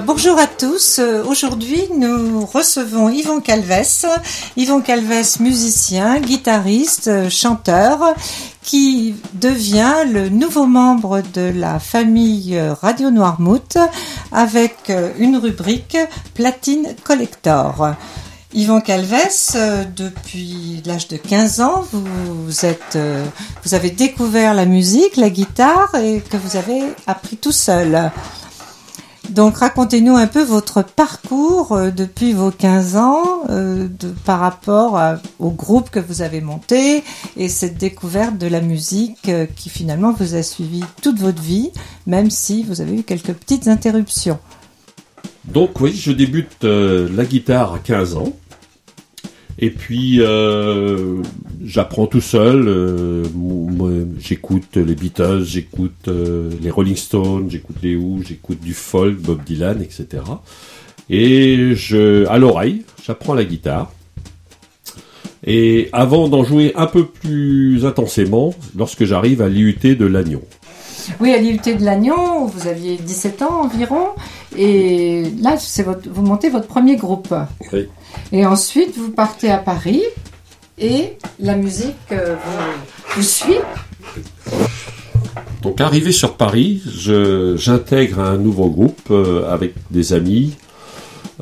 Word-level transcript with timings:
bonjour 0.00 0.38
à 0.38 0.46
tous. 0.46 0.98
Euh, 0.98 1.24
aujourd'hui, 1.24 1.82
nous 1.96 2.44
recevons 2.44 3.08
Yvon 3.08 3.40
Calves. 3.40 4.06
Yvon 4.56 4.80
Calves, 4.80 5.40
musicien, 5.40 6.20
guitariste, 6.20 7.08
euh, 7.08 7.30
chanteur, 7.30 8.14
qui 8.62 9.14
devient 9.34 10.04
le 10.10 10.28
nouveau 10.28 10.66
membre 10.66 11.22
de 11.34 11.52
la 11.54 11.78
famille 11.78 12.58
Radio 12.82 13.10
Noirmouth 13.10 13.78
avec 14.32 14.90
euh, 14.90 15.12
une 15.18 15.36
rubrique 15.36 15.98
Platine 16.34 16.94
Collector. 17.04 17.94
Yvon 18.56 18.80
Calves, 18.80 19.54
depuis 19.94 20.82
l'âge 20.84 21.08
de 21.08 21.16
15 21.16 21.60
ans, 21.60 21.86
vous, 21.92 22.64
êtes, 22.64 22.98
vous 23.62 23.74
avez 23.74 23.90
découvert 23.90 24.54
la 24.54 24.64
musique, 24.64 25.16
la 25.16 25.30
guitare 25.30 25.94
et 25.94 26.20
que 26.20 26.36
vous 26.36 26.56
avez 26.56 26.80
appris 27.06 27.36
tout 27.36 27.52
seul. 27.52 28.10
Donc 29.30 29.58
racontez-nous 29.58 30.16
un 30.16 30.26
peu 30.26 30.42
votre 30.42 30.82
parcours 30.82 31.72
euh, 31.72 31.90
depuis 31.90 32.32
vos 32.32 32.50
15 32.50 32.96
ans 32.96 33.42
euh, 33.48 33.88
par 34.24 34.40
rapport 34.40 35.00
au 35.38 35.50
groupe 35.50 35.90
que 35.90 35.98
vous 35.98 36.22
avez 36.22 36.40
monté 36.40 37.02
et 37.36 37.48
cette 37.48 37.76
découverte 37.76 38.38
de 38.38 38.46
la 38.46 38.60
musique 38.60 39.28
euh, 39.28 39.46
qui 39.46 39.68
finalement 39.68 40.12
vous 40.12 40.34
a 40.34 40.42
suivi 40.42 40.82
toute 41.02 41.18
votre 41.18 41.42
vie, 41.42 41.70
même 42.06 42.30
si 42.30 42.62
vous 42.62 42.80
avez 42.80 42.96
eu 42.96 43.02
quelques 43.02 43.32
petites 43.32 43.68
interruptions. 43.68 44.38
Donc 45.44 45.80
oui, 45.80 45.94
je 45.94 46.12
débute 46.12 46.64
la 46.64 47.24
guitare 47.24 47.74
à 47.74 47.78
15 47.78 48.16
ans. 48.16 48.32
Et 49.58 49.70
puis 49.70 50.20
euh, 50.20 51.22
j'apprends 51.64 52.06
tout 52.06 52.20
seul. 52.20 52.68
Euh, 52.68 53.24
j'écoute 54.20 54.76
les 54.76 54.94
Beatles, 54.94 55.44
j'écoute 55.44 56.08
euh, 56.08 56.50
les 56.60 56.70
Rolling 56.70 56.96
Stones, 56.96 57.50
j'écoute 57.50 57.76
les 57.82 57.96
Who, 57.96 58.22
j'écoute 58.22 58.60
du 58.60 58.74
folk, 58.74 59.16
Bob 59.16 59.42
Dylan, 59.44 59.80
etc. 59.82 60.22
Et 61.08 61.74
je, 61.74 62.26
à 62.26 62.38
l'oreille, 62.38 62.82
j'apprends 63.04 63.34
la 63.34 63.44
guitare. 63.44 63.92
Et 65.44 65.88
avant 65.92 66.28
d'en 66.28 66.42
jouer 66.42 66.72
un 66.74 66.86
peu 66.86 67.06
plus 67.06 67.86
intensément, 67.86 68.54
lorsque 68.76 69.04
j'arrive 69.04 69.40
à 69.40 69.48
l'IUT 69.48 69.78
de 69.96 70.04
Lannion. 70.04 70.42
Oui, 71.20 71.32
à 71.32 71.38
l'IUT 71.38 71.60
de 71.64 71.84
Lannion, 71.84 72.46
vous 72.46 72.66
aviez 72.66 72.96
17 72.96 73.42
ans 73.42 73.62
environ, 73.64 74.08
et 74.56 75.24
là, 75.40 75.56
c'est 75.58 75.82
votre, 75.82 76.08
vous 76.08 76.22
montez 76.22 76.48
votre 76.48 76.66
premier 76.66 76.96
groupe. 76.96 77.34
Oui. 77.72 77.88
Et 78.32 78.46
ensuite, 78.46 78.96
vous 78.96 79.10
partez 79.10 79.50
à 79.50 79.58
Paris, 79.58 80.02
et 80.78 81.16
la 81.40 81.56
musique 81.56 81.94
euh, 82.12 82.36
vous, 83.14 83.22
suit. 83.22 83.58
Donc, 85.62 85.80
arrivé 85.80 86.12
sur 86.12 86.36
Paris, 86.36 86.82
j'intègre 87.56 88.20
un 88.20 88.36
nouveau 88.36 88.68
groupe 88.68 89.08
euh, 89.10 89.50
avec 89.50 89.74
des 89.90 90.12
amis. 90.12 90.54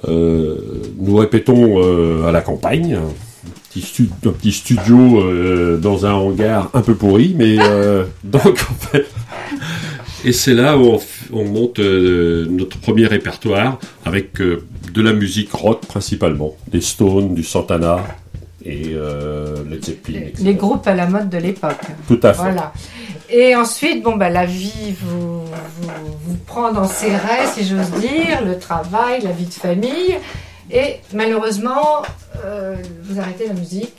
Euh, 0.09 0.57
nous 0.99 1.17
répétons 1.17 2.25
à 2.27 2.33
la 2.33 2.41
campagne, 2.43 2.95
un 2.95 4.31
petit, 4.31 4.53
studio 4.53 5.79
dans 5.79 6.07
un 6.07 6.13
hangar 6.13 6.71
un 6.75 6.83
peu 6.83 6.95
pourri, 6.95 7.35
mais 7.37 7.57
donc 8.25 8.67
en 8.71 8.87
fait, 8.87 9.07
et 10.25 10.33
c'est 10.33 10.55
là 10.55 10.79
où 10.79 10.99
on, 11.33 11.45
monte 11.45 11.79
euh, 11.79 12.47
notre 12.49 12.79
premier 12.79 13.07
répertoire 13.07 13.79
avec 14.05 14.41
euh, 14.41 14.67
de 14.93 15.03
la 15.03 15.13
musique 15.13 15.53
rock 15.53 15.85
principalement, 15.87 16.55
des 16.69 16.81
Stones, 16.81 17.35
du 17.35 17.43
Santana 17.43 17.99
et 18.65 18.93
euh, 18.95 19.63
Led 19.69 19.85
Zeppelin. 19.85 20.29
Les, 20.39 20.55
groupes 20.55 20.87
à 20.87 20.95
la 20.95 21.07
mode 21.07 21.29
de 21.29 21.39
l'époque. 21.39 21.81
Tout 22.09 22.21
à 22.23 22.33
fait. 22.33 22.41
Voilà. 22.41 22.73
Et 23.29 23.55
ensuite, 23.55 24.03
bon, 24.03 24.17
bah, 24.17 24.31
la 24.31 24.47
vie 24.47 24.95
vous, 24.99 25.45
vous, 25.45 26.37
prend 26.47 26.73
dans 26.73 26.89
ses 26.89 27.11
rêves, 27.11 27.51
si 27.55 27.67
j'ose 27.67 27.91
dire, 28.01 28.43
le 28.47 28.59
travail, 28.59 29.23
la 29.23 29.33
vie 29.33 29.47
de 29.47 29.53
famille. 29.53 30.17
Et 30.71 30.97
malheureusement, 31.13 32.03
vous 33.03 33.21
arrêtez 33.21 33.47
la 33.47 33.55
musique 33.55 33.95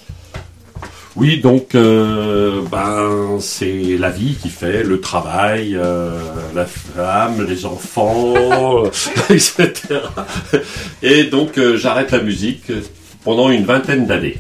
oui, 1.16 1.40
donc 1.40 1.76
euh, 1.76 2.62
ben 2.70 3.40
c'est 3.40 3.96
la 3.98 4.10
vie 4.10 4.36
qui 4.36 4.50
fait 4.50 4.84
le 4.84 5.00
travail, 5.00 5.74
euh, 5.74 6.20
la 6.54 6.66
femme, 6.66 7.46
les 7.48 7.66
enfants, 7.66 8.84
etc. 9.30 9.72
Et 11.02 11.24
donc 11.24 11.58
euh, 11.58 11.78
j'arrête 11.78 12.12
la 12.12 12.22
musique 12.22 12.70
pendant 13.24 13.50
une 13.50 13.64
vingtaine 13.64 14.06
d'années. 14.06 14.38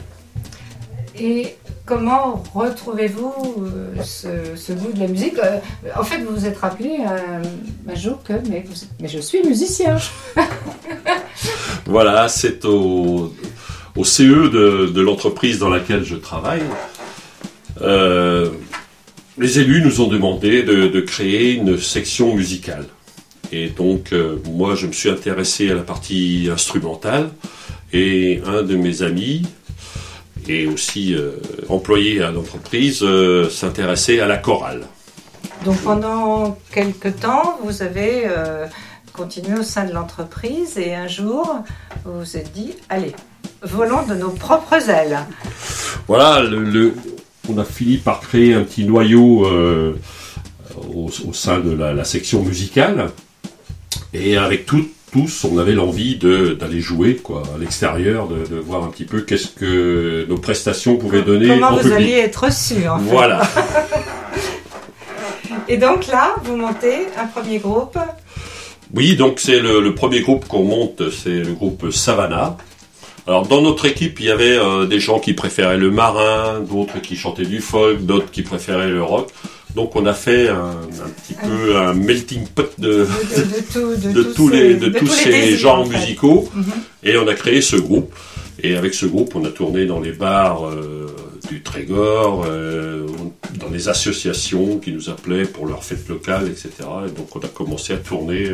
Et 1.17 1.55
comment 1.85 2.43
retrouvez-vous 2.53 3.67
ce, 4.03 4.73
goût 4.73 4.91
de 4.91 4.99
la 4.99 5.07
musique 5.07 5.39
En 5.97 6.03
fait, 6.03 6.17
vous 6.17 6.35
vous 6.35 6.45
êtes 6.45 6.57
rappelé 6.57 6.97
un 7.87 7.95
jour 7.95 8.21
que 8.21 8.33
mais, 8.49 8.65
mais 8.99 9.07
je 9.07 9.19
suis 9.19 9.41
musicien. 9.43 9.95
voilà, 11.85 12.27
c'est 12.27 12.65
au 12.65 13.31
au 13.95 14.03
CE 14.03 14.49
de, 14.49 15.01
l'entreprise 15.01 15.59
dans 15.59 15.69
laquelle 15.69 16.03
je 16.03 16.15
travaille, 16.15 16.63
euh, 17.81 18.49
les 19.37 19.59
élus 19.59 19.81
nous 19.81 20.01
ont 20.01 20.07
demandé 20.07 20.63
de, 20.63 20.99
créer 21.01 21.53
une 21.53 21.77
section 21.77 22.35
musicale. 22.35 22.85
Et 23.51 23.69
donc, 23.69 24.11
euh, 24.11 24.37
moi, 24.49 24.75
je 24.75 24.87
me 24.87 24.91
suis 24.91 25.09
intéressé 25.09 25.69
à 25.69 25.75
la 25.75 25.83
partie 25.83 26.49
instrumentale. 26.51 27.29
Et 27.93 28.41
un 28.45 28.63
de 28.63 28.75
mes 28.75 29.03
amis, 29.03 29.43
et 30.47 30.67
aussi 30.67 31.13
euh, 31.13 31.31
employé 31.69 32.21
à 32.21 32.31
l'entreprise, 32.31 33.05
s'intéressait 33.49 34.19
à 34.19 34.25
la 34.25 34.37
chorale. 34.37 34.81
Donc, 35.63 35.77
pendant 35.81 36.57
quelques 36.71 37.19
temps, 37.19 37.59
vous 37.63 37.81
avez 37.81 38.27
continué 39.13 39.59
au 39.59 39.63
sein 39.63 39.85
de 39.85 39.93
l'entreprise. 39.93 40.77
Et 40.77 40.93
un 40.93 41.07
jour, 41.07 41.59
vous 42.03 42.19
vous 42.19 42.37
êtes 42.37 42.51
dit, 42.51 42.73
allez, 42.89 43.13
volant 43.65 44.05
de 44.05 44.13
nos 44.13 44.29
propres 44.29 44.89
ailes. 44.89 45.19
Voilà, 46.07 46.41
le, 46.41 46.93
on 47.49 47.57
a 47.57 47.65
fini 47.65 47.97
par 47.97 48.21
créer 48.21 48.53
un 48.53 48.63
petit 48.63 48.85
noyau 48.85 49.45
euh, 49.45 49.93
au, 50.93 51.09
sein 51.33 51.59
de 51.59 51.71
la, 51.71 52.03
section 52.03 52.43
musicale. 52.43 53.09
Et 54.13 54.37
avec 54.37 54.65
tous, 54.65 55.45
on 55.49 55.57
avait 55.57 55.73
l'envie 55.73 56.17
d'aller 56.17 56.79
jouer 56.81 57.15
quoi, 57.15 57.43
à 57.55 57.57
l'extérieur, 57.57 58.27
de, 58.27 58.57
voir 58.57 58.83
un 58.83 58.87
petit 58.87 59.05
peu 59.05 59.21
qu'est-ce 59.21 59.47
que 59.47 60.25
nos 60.29 60.37
prestations 60.37 60.97
pouvaient 60.97 61.21
donner. 61.21 61.47
Comment 61.47 61.75
vous 61.75 61.91
alliez 61.91 62.19
être 62.19 62.45
reçu, 62.45 62.87
en 62.87 62.99
fait. 62.99 63.09
Voilà. 63.09 63.41
Et 65.67 65.77
donc 65.77 66.05
là, 66.07 66.35
vous 66.43 66.55
montez 66.55 67.07
un 67.17 67.25
premier 67.25 67.57
groupe. 67.57 67.97
Oui, 68.93 69.15
donc 69.15 69.39
c'est 69.39 69.59
le, 69.59 69.81
le, 69.81 69.95
premier 69.95 70.21
groupe 70.21 70.47
qu'on 70.47 70.63
monte, 70.63 71.09
c'est 71.09 71.39
le 71.39 71.53
groupe 71.53 71.89
Savannah. 71.91 72.55
Alors 73.27 73.47
dans 73.47 73.61
notre 73.61 73.85
équipe, 73.85 74.19
il 74.19 74.27
y 74.27 74.31
avait 74.31 74.57
euh, 74.57 74.85
des 74.85 74.99
gens 74.99 75.19
qui 75.19 75.33
préféraient 75.33 75.77
le 75.77 75.89
marin, 75.89 76.59
d'autres 76.59 77.01
qui 77.01 77.15
chantaient 77.15 77.45
du 77.45 77.59
folk, 77.59 78.05
d'autres 78.05 78.29
qui 78.29 78.43
préféraient 78.43 78.89
le 78.89 79.01
rock. 79.01 79.31
Donc 79.73 79.95
on 79.95 80.05
a 80.05 80.13
fait 80.13 80.47
un, 80.47 80.75
petit 81.23 81.33
peu 81.33 81.75
un 81.75 81.93
melting 81.93 82.47
pot 82.47 82.71
de, 82.77 83.07
de, 84.13 84.23
tous, 84.35 84.47
les, 84.47 84.75
de 84.75 84.89
tous 84.89 85.07
ces 85.07 85.57
genres 85.57 85.87
musicaux. 85.87 86.47
Mhm. 86.53 86.65
Et 87.03 87.17
on 87.17 87.27
a 87.27 87.33
créé 87.33 87.61
ce 87.61 87.75
groupe. 87.75 88.13
Et 88.61 88.75
avec 88.75 88.93
ce 88.93 89.05
groupe, 89.05 89.35
on 89.35 89.43
a 89.43 89.49
tourné 89.49 89.85
dans 89.85 89.99
les 89.99 90.13
bars 90.13 90.65
euh, 90.65 91.07
du 91.49 91.61
Trégor, 91.61 92.45
euh, 92.47 93.05
dans 93.59 93.69
les 93.69 93.89
associations 93.89 94.77
qui 94.77 94.91
nous 94.91 95.09
appelaient 95.09 95.45
pour 95.45 95.65
leurs 95.65 95.83
fêtes 95.83 96.07
locales, 96.07 96.47
etc. 96.47 96.69
Et 97.07 97.11
donc 97.11 97.35
on 97.35 97.39
a 97.39 97.47
commencé 97.47 97.91
à 97.93 97.97
tourner 97.97 98.49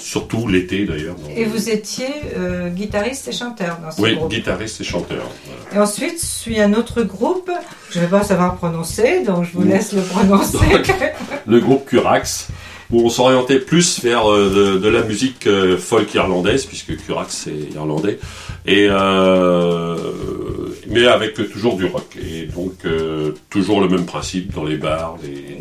surtout 0.00 0.48
l'été 0.48 0.84
d'ailleurs. 0.84 1.16
Et 1.36 1.44
vous 1.44 1.70
étiez 1.70 2.08
euh, 2.36 2.68
guitariste 2.68 3.28
et 3.28 3.32
chanteur 3.32 3.78
dans 3.82 3.90
ce 3.90 4.00
oui, 4.00 4.14
groupe 4.14 4.30
Oui, 4.30 4.36
guitariste 4.36 4.80
et 4.80 4.84
chanteur. 4.84 5.24
Et 5.74 5.78
ensuite 5.78 6.18
suit 6.20 6.60
un 6.60 6.74
autre 6.74 7.02
groupe, 7.02 7.50
je 7.90 7.98
ne 7.98 8.04
vais 8.04 8.10
pas 8.10 8.22
savoir 8.22 8.56
prononcer, 8.56 9.22
donc 9.24 9.44
je 9.44 9.52
vous 9.52 9.62
laisse 9.62 9.92
le 9.92 10.02
prononcer. 10.02 10.58
le 11.46 11.60
groupe 11.60 11.86
Curax, 11.86 12.48
où 12.90 13.00
on 13.00 13.10
s'orientait 13.10 13.60
plus 13.60 14.02
vers 14.02 14.30
euh, 14.30 14.78
de, 14.80 14.88
la 14.88 15.02
musique 15.02 15.46
euh, 15.46 15.76
folk 15.76 16.12
irlandaise, 16.14 16.64
puisque 16.64 16.96
Curax 16.96 17.44
c'est 17.44 17.74
irlandais, 17.74 18.18
et 18.66 18.88
mais 20.90 21.06
avec 21.06 21.34
toujours 21.34 21.76
du 21.76 21.84
rock. 21.84 22.16
Et 22.16 22.46
donc 22.46 22.72
toujours 23.50 23.80
le 23.80 23.88
même 23.88 24.06
principe 24.06 24.54
dans 24.54 24.64
les 24.64 24.76
bars. 24.76 25.16
Les, 25.22 25.58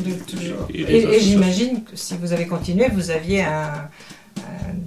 et 0.73 1.19
j'imagine 1.19 1.83
que 1.83 1.95
si 1.95 2.15
vous 2.19 2.31
avez 2.31 2.47
continué, 2.47 2.88
vous 2.94 3.11
aviez 3.11 3.44
un 3.44 3.89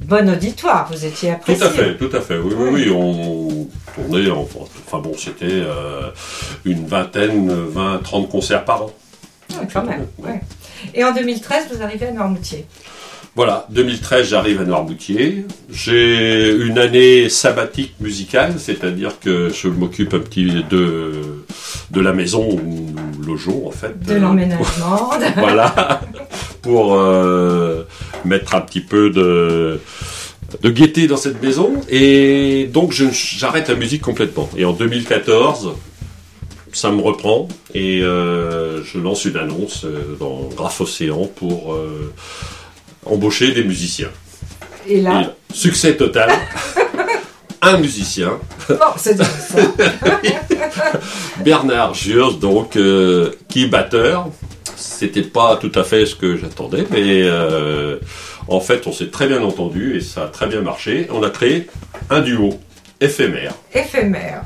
bon 0.06 0.28
auditoire, 0.28 0.88
vous 0.90 1.04
étiez 1.04 1.30
apprécié. 1.30 1.60
Tout 1.60 1.66
à 1.66 1.70
fait, 1.70 1.96
tout 1.96 2.10
à 2.16 2.20
fait. 2.20 2.38
Oui, 2.38 2.54
oui, 2.56 2.68
oui, 2.72 2.90
on 2.90 3.68
tournait, 3.94 4.30
enfin 4.30 4.98
bon, 4.98 5.12
c'était 5.16 5.46
euh, 5.50 6.10
une 6.64 6.86
vingtaine, 6.86 7.48
20, 7.48 8.02
30 8.02 8.28
concerts 8.28 8.64
par 8.64 8.84
an. 8.84 8.90
Ah, 9.54 9.62
quand 9.72 9.84
même, 9.84 10.06
ouais. 10.18 10.40
Et 10.94 11.04
en 11.04 11.12
2013, 11.12 11.68
vous 11.72 11.82
arrivez 11.82 12.06
à 12.06 12.12
Noirmoutier. 12.12 12.66
Voilà, 13.36 13.66
2013, 13.70 14.28
j'arrive 14.28 14.60
à 14.60 14.64
Noirmoutier. 14.64 15.46
J'ai 15.70 16.50
une 16.52 16.78
année 16.78 17.28
sabbatique 17.28 17.94
musicale, 18.00 18.54
c'est-à-dire 18.58 19.20
que 19.20 19.50
je 19.50 19.68
m'occupe 19.68 20.14
un 20.14 20.18
petit 20.18 20.64
de, 20.68 21.44
de 21.92 22.00
la 22.00 22.12
maison 22.12 22.48
où 22.50 22.60
nous 22.60 23.22
logeons, 23.24 23.68
en 23.68 23.70
fait. 23.70 23.98
De 24.00 24.14
l'emménagement. 24.14 25.10
voilà, 25.36 26.00
pour... 26.62 26.96
Euh, 26.96 27.84
mettre 28.24 28.54
un 28.54 28.60
petit 28.60 28.80
peu 28.80 29.10
de 29.10 29.80
de 30.62 30.70
gaieté 30.70 31.06
dans 31.06 31.16
cette 31.16 31.40
maison 31.42 31.80
et 31.88 32.68
donc 32.72 32.92
j'arrête 32.92 33.68
la 33.68 33.76
musique 33.76 34.02
complètement. 34.02 34.48
Et 34.56 34.64
en 34.64 34.72
2014, 34.72 35.74
ça 36.72 36.90
me 36.90 37.00
reprend 37.00 37.48
et 37.74 38.02
euh, 38.02 38.82
je 38.84 38.98
lance 38.98 39.24
une 39.24 39.36
annonce 39.36 39.84
euh, 39.84 40.16
dans 40.18 40.48
Graph 40.56 40.80
Océan 40.80 41.28
pour 41.36 41.74
euh, 41.74 42.12
embaucher 43.06 43.52
des 43.52 43.64
musiciens. 43.64 44.10
Et 44.86 45.00
là, 45.00 45.22
Et 45.22 45.54
succès 45.54 45.96
total. 45.96 46.30
Un 47.62 47.76
musicien, 47.76 48.38
bon, 48.70 48.76
c'est 48.96 49.18
ça. 49.18 49.24
Bernard 51.44 51.92
Jures, 51.92 52.38
donc 52.38 52.74
euh, 52.76 53.32
qui 53.50 53.64
est 53.64 53.66
batteur. 53.66 54.28
C'était 54.80 55.22
pas 55.22 55.56
tout 55.56 55.72
à 55.74 55.84
fait 55.84 56.06
ce 56.06 56.14
que 56.14 56.36
j'attendais, 56.36 56.84
mais 56.90 57.22
euh, 57.24 57.98
en 58.48 58.60
fait, 58.60 58.86
on 58.86 58.92
s'est 58.92 59.08
très 59.10 59.28
bien 59.28 59.42
entendu 59.42 59.96
et 59.96 60.00
ça 60.00 60.24
a 60.24 60.28
très 60.28 60.46
bien 60.46 60.62
marché. 60.62 61.06
On 61.12 61.22
a 61.22 61.30
créé 61.30 61.66
un 62.08 62.20
duo 62.20 62.50
éphémère. 63.00 63.54
Éphémère. 63.74 64.42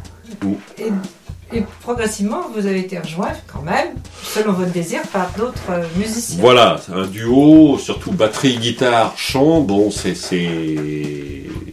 Et, 0.79 1.57
et 1.57 1.63
progressivement, 1.83 2.43
vous 2.55 2.67
avez 2.67 2.81
été 2.81 2.99
rejoint 2.99 3.33
quand 3.53 3.63
même, 3.63 3.95
selon 4.23 4.53
votre 4.53 4.73
désir, 4.73 5.03
par 5.13 5.31
d'autres 5.39 5.71
euh, 5.71 5.85
musiciens. 5.97 6.39
Voilà, 6.41 6.81
un 6.93 7.07
duo, 7.07 7.79
surtout 7.79 8.11
batterie, 8.13 8.57
guitare, 8.57 9.15
chant. 9.17 9.61
Bon, 9.61 9.91
c'est 9.91 10.15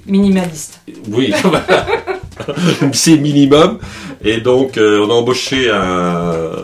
Minimaliste. 0.06 0.82
Oui, 1.10 1.34
c'est 2.94 3.18
minimum. 3.18 3.80
Et 4.24 4.38
donc, 4.42 4.78
euh, 4.78 5.04
on 5.06 5.10
a 5.10 5.14
embauché 5.14 5.70
un- 5.72 6.56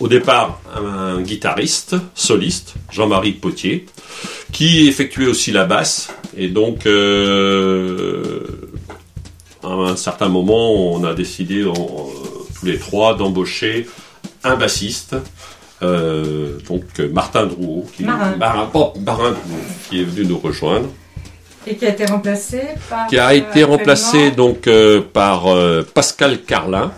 au 0.00 0.08
départ 0.08 0.60
un 0.76 1.20
guitariste 1.22 1.96
soliste, 2.14 2.74
Jean-Marie 2.90 3.32
Potier, 3.32 3.86
qui 4.52 4.88
effectuait 4.88 5.26
aussi 5.26 5.52
la 5.52 5.64
basse. 5.64 6.08
Et 6.36 6.48
donc, 6.48 6.86
euh, 6.86 8.40
à 9.62 9.68
un 9.68 9.96
certain 9.96 10.28
moment, 10.28 10.72
on 10.92 11.04
a 11.04 11.14
décidé 11.14 11.64
tous 11.64 12.66
les 12.66 12.78
trois 12.78 13.14
d'embaucher 13.16 13.86
un 14.42 14.56
bassiste. 14.56 15.16
euh, 15.82 16.58
donc 16.68 16.84
Martin 17.12 17.46
Drouot, 17.46 17.86
qui, 17.96 18.04
Marin. 18.04 18.36
Marin- 18.36 18.70
oh, 18.74 18.92
Marin 19.04 19.30
Drouot, 19.32 19.64
qui 19.90 20.00
est 20.00 20.04
venu 20.04 20.26
nous 20.26 20.38
rejoindre 20.38 20.88
Et 21.66 21.76
qui 21.76 21.84
a 21.84 21.90
été 21.90 22.06
remplacé 22.06 22.60
par. 22.88 23.06
qui 23.08 23.18
a 23.18 23.28
euh, 23.28 23.32
été 23.32 23.64
remplacé 23.64 24.16
actuellement- 24.28 24.36
donc 24.36 24.66
euh, 24.66 25.00
par 25.12 25.46
euh, 25.48 25.82
Pascal 25.82 26.42
Carlin. 26.42 26.92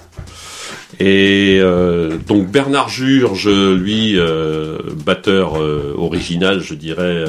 Et 0.98 1.58
euh, 1.60 2.16
donc 2.26 2.46
Bernard 2.48 2.88
Jurge, 2.88 3.48
lui, 3.48 4.18
euh, 4.18 4.78
batteur 5.04 5.60
euh, 5.60 5.94
original, 5.98 6.60
je 6.60 6.74
dirais, 6.74 7.24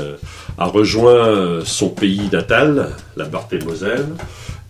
a 0.57 0.65
rejoint 0.65 1.59
son 1.65 1.89
pays 1.89 2.29
natal, 2.31 2.91
la 3.17 3.25
Barthe-et-Moselle, 3.25 4.07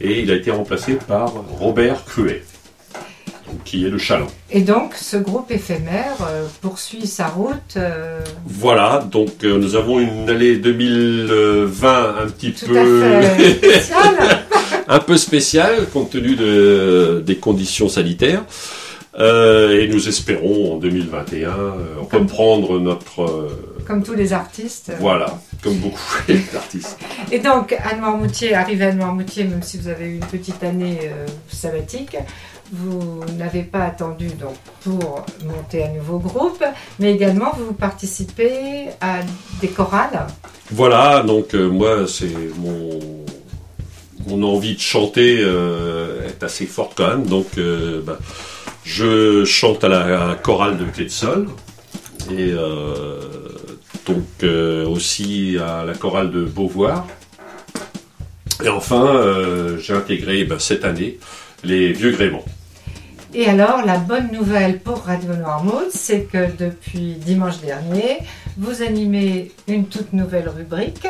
et 0.02 0.22
il 0.22 0.32
a 0.32 0.36
été 0.36 0.52
remplacé 0.52 0.94
par 1.08 1.32
Robert 1.60 2.04
Cruet, 2.06 2.44
qui 3.66 3.86
est 3.86 3.90
le 3.90 4.00
chaland. 4.00 4.28
Et 4.50 4.62
donc, 4.62 4.96
ce 4.96 5.18
groupe 5.18 5.52
éphémère 5.52 6.18
poursuit 6.62 7.06
sa 7.06 7.28
route. 7.28 7.78
Voilà, 8.46 9.08
donc 9.10 9.44
nous 9.44 9.76
avons 9.76 10.00
une 10.00 10.28
année 10.30 10.56
2020 10.56 12.16
un 12.24 12.28
petit 12.28 12.52
tout 12.54 12.66
peu... 12.66 13.04
à 13.04 13.22
fait 13.36 13.54
spéciale. 13.54 14.46
un 14.88 15.00
peu 15.00 15.18
spécial 15.18 15.88
compte 15.94 16.10
tenu 16.10 16.36
de- 16.36 17.22
des 17.26 17.36
conditions 17.36 17.90
sanitaires. 17.90 18.44
Euh, 19.20 19.80
et 19.80 19.88
nous 19.88 20.08
espérons 20.08 20.76
en 20.76 20.78
2021 20.78 21.50
euh, 21.50 21.74
reprendre 22.12 22.80
notre 22.80 23.24
euh, 23.24 23.78
comme 23.88 24.04
tous 24.04 24.14
les 24.14 24.32
artistes. 24.32 24.92
voilà 25.00 25.40
comme 25.64 25.78
beaucoup 25.78 25.98
d'artistes. 26.54 27.00
Et 27.32 27.40
donc, 27.40 27.76
Anne 27.84 28.02
Marmoutier, 28.02 28.54
arrivé 28.54 28.86
à 28.86 28.94
Noirmoutier, 28.94 29.46
même 29.46 29.64
si 29.64 29.78
vous 29.78 29.88
avez 29.88 30.06
eu 30.06 30.16
une 30.16 30.26
petite 30.26 30.64
année 30.64 31.00
euh, 31.04 31.26
sabbatique, 31.50 32.16
vous 32.72 33.22
n'avez 33.38 33.64
pas 33.64 33.86
attendu 33.86 34.28
donc, 34.28 34.56
pour 34.84 35.26
monter 35.46 35.86
un 35.86 35.94
nouveau 35.94 36.20
groupe, 36.20 36.64
mais 37.00 37.14
également 37.14 37.54
vous 37.58 37.74
participez 37.74 38.90
à 39.02 39.22
des 39.62 39.70
chorales. 39.70 40.28
Voilà 40.70 41.24
donc 41.24 41.54
moi 41.54 42.06
c'est 42.08 42.36
mon 42.58 43.00
mon 44.28 44.44
envie 44.44 44.76
de 44.76 44.80
chanter 44.80 45.38
euh, 45.40 46.28
est 46.28 46.44
assez 46.44 46.66
forte 46.66 46.94
quand 46.98 47.08
même 47.08 47.26
donc 47.26 47.58
euh, 47.58 48.02
bah, 48.06 48.20
je 48.88 49.44
chante 49.44 49.84
à 49.84 49.90
la, 49.90 50.36
chorale 50.42 50.78
de 50.78 50.86
Clé 50.86 51.08
et 52.32 52.52
euh, 52.54 53.20
donc 54.06 54.24
euh, 54.44 54.88
aussi 54.88 55.58
à 55.62 55.84
la 55.84 55.94
chorale 55.94 56.32
de 56.32 56.46
Beauvoir. 56.46 57.06
Et 58.64 58.70
enfin, 58.70 59.06
euh, 59.06 59.78
j'ai 59.78 59.94
intégré 59.94 60.46
bah, 60.46 60.56
cette 60.58 60.86
année 60.86 61.20
les 61.66 61.92
Vieux 61.92 62.12
Gréments. 62.12 62.46
Et 63.34 63.48
alors, 63.48 63.86
la 63.86 63.98
bonne 63.98 64.32
nouvelle 64.32 64.80
pour 64.80 65.04
Radio 65.04 65.34
Noirmouth, 65.34 65.92
c'est 65.92 66.22
que 66.22 66.48
depuis 66.58 67.16
dimanche 67.16 67.60
dernier, 67.60 68.20
vous 68.58 68.82
animez 68.82 69.52
une 69.68 69.88
toute 69.88 70.14
nouvelle 70.14 70.48
rubrique, 70.48 71.06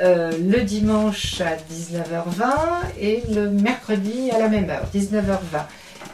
le 0.00 0.60
dimanche 0.60 1.40
à 1.40 1.56
19h20 1.56 3.00
et 3.00 3.22
le 3.34 3.48
mercredi 3.50 4.30
à 4.30 4.38
la 4.38 4.48
même 4.48 4.68
heure, 4.68 4.86
19h20. 4.94 5.64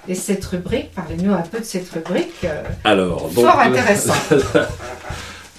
Et 0.08 0.14
cette 0.14 0.44
rubrique, 0.46 0.90
parlez-nous 0.94 1.32
un 1.32 1.42
peu 1.42 1.60
de 1.60 1.64
cette 1.64 1.88
rubrique. 1.90 2.44
euh, 2.44 2.62
Alors, 2.84 3.30
Fort 3.32 3.60
intéressant. 3.60 4.14
La, 4.54 4.68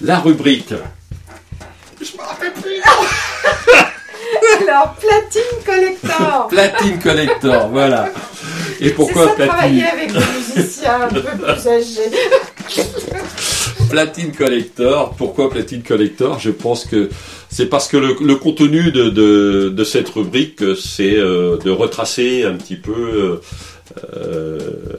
la 0.02 0.18
rubrique. 0.18 0.74
Je 2.00 2.16
me 2.16 2.22
rappelle 2.22 2.52
plus. 2.52 2.80
Alors, 4.68 4.94
Platine 4.94 5.64
Collector 5.64 6.48
Platine 6.50 6.98
Collector, 6.98 7.68
voilà. 7.68 8.08
Et 8.80 8.90
pourquoi 8.90 9.28
ça, 9.28 9.32
platine 9.34 9.48
travailler 9.54 9.84
avec 9.84 10.12
des 10.12 10.18
musiciens 10.18 11.02
un 11.02 11.08
peu 11.08 11.20
plus 11.22 11.68
âgés. 11.68 12.10
Platine 13.90 14.32
Collector, 14.32 15.14
pourquoi 15.16 15.50
Platine 15.50 15.82
Collector? 15.82 16.38
Je 16.38 16.50
pense 16.50 16.86
que 16.86 17.10
c'est 17.50 17.66
parce 17.66 17.88
que 17.88 17.96
le, 17.98 18.16
le 18.20 18.36
contenu 18.36 18.90
de, 18.90 19.10
de, 19.10 19.68
de 19.68 19.84
cette 19.84 20.08
rubrique, 20.08 20.60
c'est 20.80 21.14
euh, 21.16 21.58
de 21.58 21.70
retracer 21.70 22.44
un 22.44 22.54
petit 22.54 22.76
peu 22.76 22.92
euh, 22.92 23.40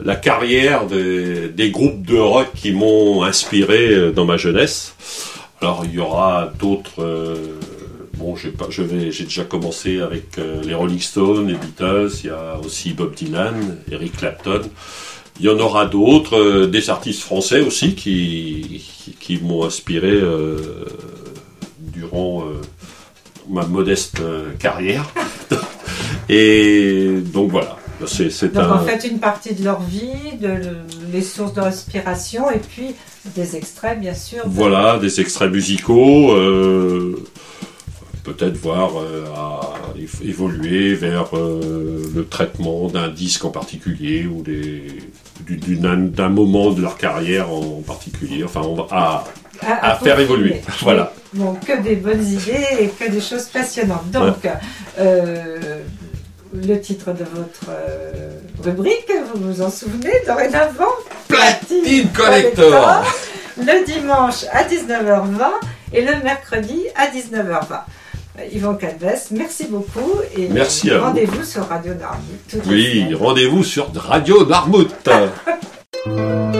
la 0.04 0.16
carrière 0.16 0.86
des, 0.86 1.70
groupes 1.70 2.04
de 2.04 2.16
rock 2.16 2.48
qui 2.54 2.72
m'ont 2.72 3.22
inspiré 3.22 3.92
euh, 3.92 4.12
dans 4.12 4.24
ma 4.24 4.36
jeunesse. 4.36 4.94
Alors 5.60 5.84
il 5.84 5.94
y 5.94 5.98
aura 5.98 6.52
d'autres. 6.58 7.02
euh, 7.02 7.58
bon, 8.16 8.36
j'ai 8.36 8.52
je 8.70 8.82
vais, 8.82 9.10
j'ai 9.10 9.24
déjà 9.24 9.44
commencé 9.44 10.00
avec 10.00 10.38
euh, 10.38 10.62
les 10.62 10.74
Rolling 10.74 11.00
Stones, 11.00 11.48
les 11.48 11.54
Beatles. 11.54 12.10
Il 12.22 12.26
y 12.26 12.30
a 12.30 12.58
aussi 12.64 12.92
Bob 12.92 13.14
Dylan, 13.14 13.78
Eric 13.90 14.16
Clapton. 14.16 14.62
Il 15.40 15.46
y 15.46 15.48
en 15.48 15.58
aura 15.58 15.86
d'autres, 15.86 16.38
euh, 16.38 16.66
des 16.66 16.90
artistes 16.90 17.22
français 17.22 17.60
aussi 17.60 17.94
qui, 17.94 18.84
qui, 19.18 19.38
m'ont 19.38 19.64
inspiré 19.64 20.12
euh, 20.12 20.84
durant 21.78 22.42
euh, 22.42 22.60
ma 23.48 23.66
modeste 23.66 24.20
euh, 24.20 24.52
carrière. 24.58 25.06
Et 26.28 27.16
donc 27.32 27.50
voilà, 27.50 27.76
Donc, 28.54 28.64
un. 28.64 28.72
en 28.72 28.78
fait, 28.84 29.06
une 29.08 29.18
partie 29.18 29.54
de 29.54 29.64
leur 29.64 29.80
vie, 29.82 30.36
de 30.40 30.54
les 31.12 31.22
sources 31.22 31.52
de 31.54 31.60
respiration, 31.60 32.50
et 32.50 32.58
puis 32.58 32.94
des 33.36 33.56
extraits, 33.56 33.98
bien 34.00 34.14
sûr. 34.14 34.44
de- 34.44 34.50
Voilà, 34.50 34.98
des 34.98 35.20
extraits 35.20 35.50
musicaux, 35.50 36.32
euh, 36.32 37.16
peut-être 38.24 38.56
voir 38.56 38.92
euh, 38.98 39.24
à 39.34 39.60
év- 39.98 40.26
évoluer 40.28 40.94
vers 40.94 41.36
euh, 41.36 42.02
le 42.14 42.24
traitement 42.26 42.88
d'un 42.88 43.08
disque 43.08 43.44
en 43.44 43.50
particulier 43.50 44.26
ou 44.26 44.42
d'un 45.42 46.28
moment 46.30 46.70
de 46.70 46.80
leur 46.80 46.96
carrière 46.96 47.50
en 47.52 47.82
particulier. 47.86 48.42
Enfin, 48.44 48.62
on 48.64 48.74
va 48.74 48.86
à, 48.90 49.24
à, 49.60 49.90
à 49.92 49.94
faire 49.96 50.18
évoluer. 50.20 50.62
Voilà. 50.80 51.12
Bon, 51.34 51.54
que 51.54 51.82
des 51.82 51.96
bonnes 51.96 52.24
idées 52.24 52.64
et 52.80 52.88
que 52.88 53.10
des 53.10 53.20
choses 53.20 53.46
passionnantes. 53.46 54.08
Donc, 54.12 54.36
le 56.54 56.80
titre 56.80 57.12
de 57.12 57.24
votre 57.24 57.68
euh, 57.68 58.30
rubrique, 58.62 59.10
vous 59.32 59.52
vous 59.52 59.62
en 59.62 59.70
souvenez, 59.70 60.12
dorénavant 60.26 60.84
Platine 61.26 62.08
Collector. 62.12 63.04
Le 63.58 63.84
dimanche 63.84 64.44
à 64.52 64.64
19h20 64.64 65.42
et 65.92 66.02
le 66.02 66.22
mercredi 66.22 66.80
à 66.94 67.06
19h20. 67.06 67.80
Yvon 68.52 68.74
Calves, 68.74 69.28
merci 69.30 69.66
beaucoup 69.66 70.20
et 70.36 70.48
Merci 70.48 70.92
rendez-vous 70.92 71.44
sur 71.44 71.68
Radio 71.68 71.94
Darby. 71.94 72.62
Oui, 72.66 73.14
rendez-vous 73.14 73.62
sur 73.62 73.92
Radio 73.94 74.44
Darmouth. 74.44 74.92